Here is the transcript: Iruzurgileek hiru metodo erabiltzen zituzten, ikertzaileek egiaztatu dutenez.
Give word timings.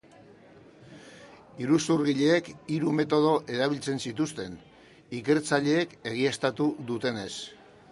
Iruzurgileek 1.65 2.49
hiru 2.77 2.95
metodo 3.01 3.35
erabiltzen 3.57 4.03
zituzten, 4.07 4.57
ikertzaileek 5.21 5.97
egiaztatu 6.15 6.71
dutenez. 6.93 7.31